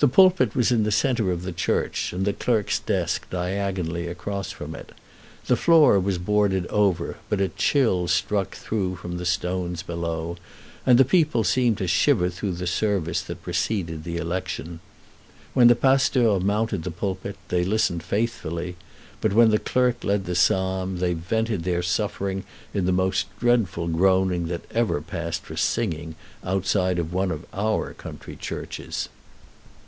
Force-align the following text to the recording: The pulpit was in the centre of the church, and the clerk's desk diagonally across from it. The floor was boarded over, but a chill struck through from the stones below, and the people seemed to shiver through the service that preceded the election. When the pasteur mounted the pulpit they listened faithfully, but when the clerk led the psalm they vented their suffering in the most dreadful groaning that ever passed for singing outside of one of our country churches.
The 0.00 0.08
pulpit 0.08 0.54
was 0.54 0.70
in 0.70 0.82
the 0.82 0.92
centre 0.92 1.32
of 1.32 1.44
the 1.44 1.52
church, 1.52 2.12
and 2.12 2.26
the 2.26 2.34
clerk's 2.34 2.78
desk 2.78 3.30
diagonally 3.30 4.06
across 4.06 4.50
from 4.50 4.74
it. 4.74 4.92
The 5.46 5.56
floor 5.56 5.98
was 5.98 6.18
boarded 6.18 6.66
over, 6.66 7.16
but 7.30 7.40
a 7.40 7.48
chill 7.48 8.06
struck 8.08 8.54
through 8.54 8.96
from 8.96 9.16
the 9.16 9.24
stones 9.24 9.82
below, 9.82 10.36
and 10.84 10.98
the 10.98 11.06
people 11.06 11.42
seemed 11.42 11.78
to 11.78 11.86
shiver 11.88 12.28
through 12.28 12.52
the 12.52 12.66
service 12.66 13.22
that 13.22 13.42
preceded 13.42 14.04
the 14.04 14.18
election. 14.18 14.80
When 15.54 15.68
the 15.68 15.74
pasteur 15.76 16.38
mounted 16.38 16.82
the 16.82 16.90
pulpit 16.90 17.36
they 17.48 17.64
listened 17.64 18.02
faithfully, 18.02 18.76
but 19.22 19.32
when 19.32 19.48
the 19.48 19.58
clerk 19.58 20.04
led 20.04 20.26
the 20.26 20.34
psalm 20.34 20.98
they 20.98 21.14
vented 21.14 21.62
their 21.62 21.82
suffering 21.82 22.44
in 22.74 22.84
the 22.84 22.92
most 22.92 23.28
dreadful 23.40 23.88
groaning 23.88 24.48
that 24.48 24.70
ever 24.70 25.00
passed 25.00 25.44
for 25.44 25.56
singing 25.56 26.14
outside 26.44 26.98
of 26.98 27.14
one 27.14 27.30
of 27.30 27.46
our 27.54 27.94
country 27.94 28.36
churches. 28.36 29.08